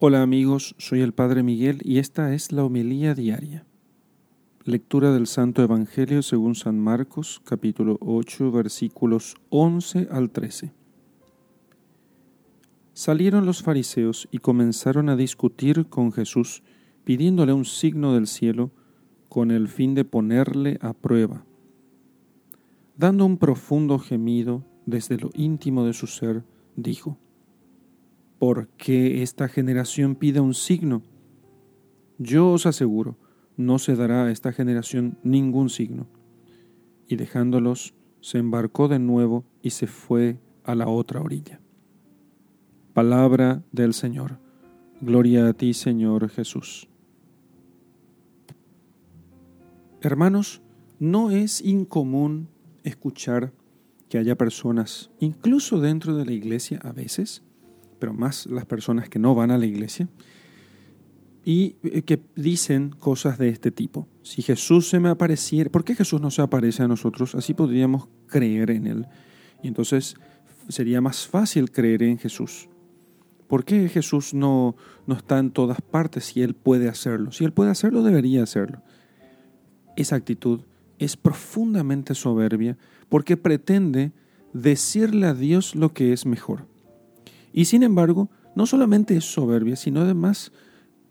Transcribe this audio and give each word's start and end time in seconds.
Hola 0.00 0.22
amigos, 0.22 0.76
soy 0.78 1.00
el 1.00 1.12
Padre 1.12 1.42
Miguel 1.42 1.80
y 1.82 1.98
esta 1.98 2.32
es 2.32 2.52
la 2.52 2.64
homilía 2.64 3.16
diaria. 3.16 3.66
Lectura 4.62 5.12
del 5.12 5.26
Santo 5.26 5.60
Evangelio 5.60 6.22
según 6.22 6.54
San 6.54 6.78
Marcos, 6.78 7.42
capítulo 7.42 7.98
8, 8.00 8.52
versículos 8.52 9.34
11 9.48 10.06
al 10.12 10.30
13. 10.30 10.72
Salieron 12.92 13.44
los 13.44 13.64
fariseos 13.64 14.28
y 14.30 14.38
comenzaron 14.38 15.08
a 15.08 15.16
discutir 15.16 15.86
con 15.88 16.12
Jesús, 16.12 16.62
pidiéndole 17.02 17.52
un 17.52 17.64
signo 17.64 18.14
del 18.14 18.28
cielo 18.28 18.70
con 19.28 19.50
el 19.50 19.66
fin 19.66 19.96
de 19.96 20.04
ponerle 20.04 20.78
a 20.80 20.92
prueba. 20.92 21.44
Dando 22.96 23.26
un 23.26 23.36
profundo 23.36 23.98
gemido 23.98 24.62
desde 24.86 25.16
lo 25.18 25.30
íntimo 25.34 25.84
de 25.84 25.92
su 25.92 26.06
ser, 26.06 26.44
dijo, 26.76 27.18
¿Por 28.38 28.68
qué 28.76 29.22
esta 29.22 29.48
generación 29.48 30.14
pide 30.14 30.40
un 30.40 30.54
signo? 30.54 31.02
Yo 32.18 32.52
os 32.52 32.66
aseguro, 32.66 33.16
no 33.56 33.78
se 33.78 33.96
dará 33.96 34.24
a 34.24 34.30
esta 34.30 34.52
generación 34.52 35.18
ningún 35.24 35.70
signo. 35.70 36.06
Y 37.08 37.16
dejándolos, 37.16 37.94
se 38.20 38.38
embarcó 38.38 38.88
de 38.88 38.98
nuevo 38.98 39.44
y 39.62 39.70
se 39.70 39.86
fue 39.86 40.38
a 40.62 40.74
la 40.74 40.88
otra 40.88 41.20
orilla. 41.20 41.60
Palabra 42.94 43.62
del 43.72 43.94
Señor. 43.94 44.38
Gloria 45.00 45.48
a 45.48 45.52
ti, 45.52 45.74
Señor 45.74 46.28
Jesús. 46.28 46.88
Hermanos, 50.00 50.62
no 51.00 51.30
es 51.30 51.60
incomún 51.60 52.48
escuchar 52.84 53.52
que 54.08 54.18
haya 54.18 54.36
personas, 54.36 55.10
incluso 55.18 55.80
dentro 55.80 56.16
de 56.16 56.24
la 56.24 56.32
iglesia 56.32 56.80
a 56.82 56.92
veces, 56.92 57.42
pero 57.98 58.14
más 58.14 58.46
las 58.46 58.64
personas 58.64 59.08
que 59.08 59.18
no 59.18 59.34
van 59.34 59.50
a 59.50 59.58
la 59.58 59.66
iglesia, 59.66 60.08
y 61.44 61.76
eh, 61.82 62.02
que 62.02 62.20
dicen 62.36 62.90
cosas 62.90 63.38
de 63.38 63.48
este 63.48 63.70
tipo. 63.70 64.06
Si 64.22 64.42
Jesús 64.42 64.88
se 64.88 65.00
me 65.00 65.08
apareciera, 65.08 65.70
¿por 65.70 65.82
qué 65.82 65.94
Jesús 65.94 66.20
no 66.20 66.30
se 66.30 66.42
aparece 66.42 66.82
a 66.82 66.88
nosotros? 66.88 67.34
Así 67.34 67.54
podríamos 67.54 68.08
creer 68.26 68.70
en 68.70 68.86
Él. 68.86 69.06
Y 69.62 69.68
entonces 69.68 70.16
sería 70.68 71.00
más 71.00 71.26
fácil 71.26 71.70
creer 71.70 72.02
en 72.02 72.18
Jesús. 72.18 72.68
¿Por 73.46 73.64
qué 73.64 73.88
Jesús 73.88 74.34
no, 74.34 74.76
no 75.06 75.14
está 75.14 75.38
en 75.38 75.50
todas 75.50 75.80
partes 75.80 76.26
si 76.26 76.42
Él 76.42 76.54
puede 76.54 76.86
hacerlo? 76.86 77.32
Si 77.32 77.44
Él 77.44 77.52
puede 77.52 77.70
hacerlo, 77.70 78.02
debería 78.02 78.42
hacerlo. 78.42 78.82
Esa 79.96 80.16
actitud 80.16 80.60
es 80.98 81.16
profundamente 81.16 82.14
soberbia 82.14 82.76
porque 83.08 83.38
pretende 83.38 84.12
decirle 84.52 85.26
a 85.26 85.34
Dios 85.34 85.74
lo 85.74 85.94
que 85.94 86.12
es 86.12 86.26
mejor. 86.26 86.66
Y 87.52 87.66
sin 87.66 87.82
embargo, 87.82 88.28
no 88.54 88.66
solamente 88.66 89.16
es 89.16 89.24
soberbia, 89.24 89.76
sino 89.76 90.00
además 90.00 90.52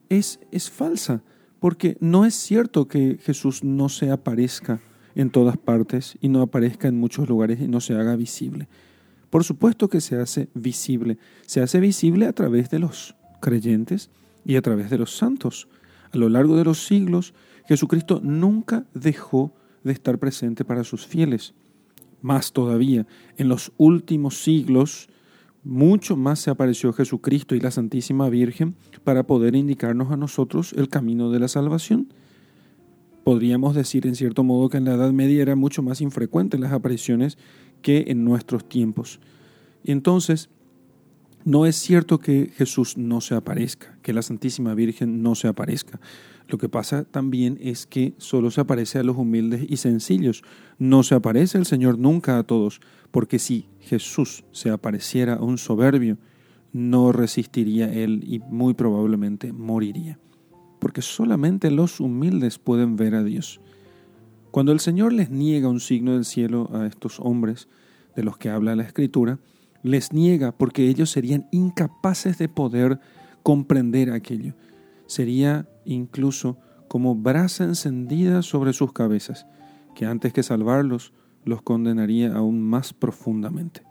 es, 0.10 0.40
es 0.52 0.70
falsa, 0.70 1.24
porque 1.60 1.98
no 2.00 2.26
es 2.26 2.36
cierto 2.36 2.88
que 2.88 3.18
Jesús 3.22 3.64
no 3.64 3.90
se 3.90 4.12
aparezca 4.12 4.80
en 5.16 5.32
todas 5.32 5.58
partes 5.58 6.18
y 6.22 6.30
no 6.30 6.42
aparezca 6.42 6.88
en 6.88 7.00
muchos 7.00 7.28
lugares 7.28 7.60
y 7.60 7.68
no 7.68 7.82
se 7.82 7.96
haga 7.96 8.16
visible. 8.16 8.68
Por 9.30 9.44
supuesto 9.44 9.90
que 9.90 10.02
se 10.02 10.16
hace 10.18 10.50
visible, 10.54 11.18
se 11.46 11.62
hace 11.62 11.80
visible 11.80 12.28
a 12.28 12.34
través 12.34 12.70
de 12.70 12.80
los 12.80 13.16
creyentes 13.42 14.10
y 14.46 14.56
a 14.56 14.62
través 14.62 14.90
de 14.90 14.98
los 14.98 15.18
santos. 15.18 15.68
A 16.12 16.18
lo 16.18 16.30
largo 16.30 16.56
de 16.56 16.64
los 16.64 16.86
siglos, 16.86 17.34
Jesucristo 17.68 18.22
nunca 18.24 18.86
dejó 18.94 19.54
de 19.84 19.92
estar 19.92 20.18
presente 20.20 20.64
para 20.64 20.84
sus 20.84 21.06
fieles. 21.06 21.54
Más 22.22 22.54
todavía, 22.54 23.06
en 23.38 23.50
los 23.50 23.74
últimos 23.78 24.42
siglos, 24.42 25.10
mucho 25.64 26.16
más 26.16 26.40
se 26.40 26.50
apareció 26.50 26.94
Jesucristo 26.94 27.56
y 27.56 27.60
la 27.60 27.72
Santísima 27.72 28.30
Virgen 28.30 28.76
para 29.04 29.24
poder 29.24 29.56
indicarnos 29.56 30.12
a 30.12 30.18
nosotros 30.18 30.74
el 30.74 30.90
camino 30.90 31.30
de 31.32 31.40
la 31.40 31.48
salvación. 31.48 32.08
Podríamos 33.24 33.76
decir 33.76 34.08
en 34.08 34.16
cierto 34.16 34.44
modo 34.44 34.70
que 34.70 34.78
en 34.78 34.86
la 34.86 34.94
Edad 34.94 35.12
Media 35.12 35.42
era 35.42 35.56
mucho 35.56 35.84
más 35.84 36.00
infrecuente 36.00 36.58
las 36.58 36.72
apariciones 36.72 37.38
que 37.82 38.06
en 38.08 38.24
nuestros 38.24 38.68
tiempos. 38.68 39.20
Entonces, 39.84 40.50
no 41.48 41.66
es 41.66 41.78
cierto 41.78 42.20
que 42.20 42.52
Jesús 42.58 42.98
no 42.98 43.22
se 43.22 43.34
aparezca, 43.34 43.98
que 44.02 44.12
la 44.12 44.22
Santísima 44.22 44.74
Virgen 44.74 45.24
no 45.24 45.34
se 45.34 45.48
aparezca. 45.48 45.98
Lo 46.50 46.58
que 46.58 46.68
pasa 46.68 47.06
también 47.06 47.58
es 47.62 47.88
que 47.88 48.16
solo 48.18 48.52
se 48.52 48.60
aparece 48.60 49.00
a 49.00 49.04
los 49.04 49.16
humildes 49.16 49.66
y 49.70 49.78
sencillos. 49.78 50.44
No 50.78 51.04
se 51.04 51.16
aparece 51.16 51.58
el 51.58 51.66
Señor 51.66 52.00
nunca 52.00 52.38
a 52.38 52.44
todos, 52.44 52.82
porque 53.12 53.40
si 53.40 53.70
Jesús 53.80 54.44
se 54.52 54.72
apareciera 54.72 55.36
a 55.36 55.42
un 55.42 55.58
soberbio, 55.58 56.18
no 56.74 57.14
resistiría 57.14 57.94
él 57.94 58.26
y 58.28 58.40
muy 58.40 58.74
probablemente 58.74 59.54
moriría. 59.54 60.20
Porque 60.80 61.02
solamente 61.02 61.72
los 61.72 62.02
humildes 62.02 62.60
pueden 62.60 62.98
ver 62.98 63.16
a 63.16 63.24
Dios. 63.24 63.62
Cuando 64.52 64.74
el 64.74 64.82
Señor 64.82 65.14
les 65.14 65.30
niega 65.30 65.70
un 65.70 65.80
signo 65.80 66.12
del 66.12 66.26
cielo 66.26 66.70
a 66.74 66.88
estos 66.88 67.22
hombres 67.22 67.70
de 68.18 68.24
los 68.24 68.38
que 68.38 68.50
habla 68.50 68.76
la 68.76 68.84
Escritura, 68.84 69.40
les 69.84 70.14
niega 70.14 70.52
porque 70.52 70.88
ellos 70.88 71.10
serían 71.12 71.48
incapaces 71.52 72.38
de 72.38 72.50
poder 72.50 73.00
comprender 73.44 74.12
aquello. 74.12 74.54
Sería 75.06 75.68
incluso 75.86 76.58
como 76.88 77.16
brasa 77.16 77.64
encendida 77.64 78.42
sobre 78.42 78.74
sus 78.74 78.94
cabezas, 78.94 79.46
que 79.96 80.06
antes 80.06 80.34
que 80.34 80.44
salvarlos 80.44 81.14
los 81.44 81.62
condenaría 81.62 82.36
aún 82.36 82.62
más 82.62 82.94
profundamente. 82.94 83.84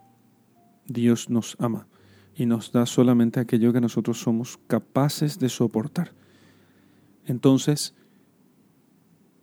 Dios 0.87 1.31
nos 1.31 1.57
ama 1.59 1.87
y 2.35 2.47
nos 2.47 2.71
da 2.71 2.87
solamente 2.87 3.41
aquello 3.41 3.73
que 3.73 3.81
nosotros 3.81 4.21
somos 4.21 4.59
capaces 4.67 5.39
de 5.39 5.49
soportar. 5.49 6.13
Entonces, 7.25 7.95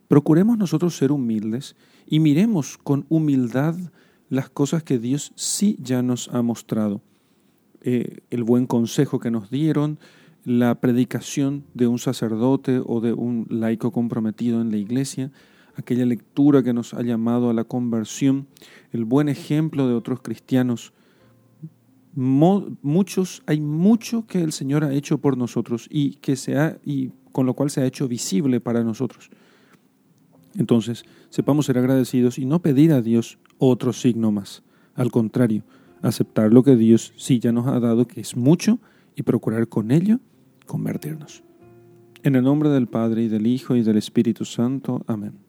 procuremos 0.08 0.56
nosotros 0.56 0.96
ser 0.96 1.12
humildes 1.12 1.76
y 2.06 2.20
miremos 2.20 2.78
con 2.78 3.04
humildad 3.08 3.74
las 4.28 4.48
cosas 4.48 4.82
que 4.82 4.98
Dios 4.98 5.32
sí 5.36 5.76
ya 5.80 6.02
nos 6.02 6.28
ha 6.28 6.42
mostrado. 6.42 7.00
Eh, 7.82 8.20
el 8.30 8.44
buen 8.44 8.66
consejo 8.66 9.20
que 9.20 9.30
nos 9.30 9.50
dieron, 9.50 9.98
la 10.44 10.80
predicación 10.80 11.64
de 11.74 11.86
un 11.86 11.98
sacerdote 11.98 12.80
o 12.84 13.00
de 13.00 13.12
un 13.12 13.46
laico 13.48 13.92
comprometido 13.92 14.60
en 14.60 14.70
la 14.70 14.76
iglesia, 14.76 15.32
aquella 15.76 16.06
lectura 16.06 16.62
que 16.62 16.72
nos 16.72 16.94
ha 16.94 17.02
llamado 17.02 17.50
a 17.50 17.54
la 17.54 17.64
conversión, 17.64 18.46
el 18.92 19.04
buen 19.04 19.28
ejemplo 19.28 19.88
de 19.88 19.94
otros 19.94 20.20
cristianos. 20.20 20.92
muchos, 22.14 23.42
hay 23.46 23.60
mucho 23.60 24.26
que 24.26 24.42
el 24.42 24.52
Señor 24.52 24.84
ha 24.84 24.92
hecho 24.92 25.18
por 25.18 25.36
nosotros 25.36 25.88
y 25.90 26.16
que 26.16 26.36
se 26.36 26.56
ha, 26.56 26.78
y 26.84 27.10
con 27.32 27.44
lo 27.44 27.54
cual 27.54 27.70
se 27.70 27.80
ha 27.80 27.86
hecho 27.86 28.06
visible 28.06 28.60
para 28.60 28.84
nosotros. 28.84 29.30
Entonces, 30.56 31.04
sepamos 31.30 31.66
ser 31.66 31.78
agradecidos 31.78 32.38
y 32.38 32.46
no 32.46 32.60
pedir 32.60 32.92
a 32.92 33.02
Dios 33.02 33.38
otro 33.58 33.92
signo 33.92 34.30
más. 34.30 34.62
Al 34.94 35.10
contrario, 35.10 35.64
aceptar 36.02 36.52
lo 36.52 36.62
que 36.62 36.76
Dios 36.76 37.12
sí 37.16 37.38
ya 37.38 37.52
nos 37.52 37.66
ha 37.66 37.80
dado, 37.80 38.06
que 38.06 38.20
es 38.20 38.36
mucho, 38.36 38.78
y 39.16 39.22
procurar 39.22 39.68
con 39.68 39.90
ello 39.90 40.20
convertirnos. 40.66 41.42
En 42.22 42.36
el 42.36 42.44
nombre 42.44 42.70
del 42.70 42.86
Padre 42.86 43.24
y 43.24 43.28
del 43.28 43.46
Hijo 43.46 43.76
y 43.76 43.82
del 43.82 43.98
Espíritu 43.98 44.44
Santo. 44.44 45.04
Amén. 45.06 45.43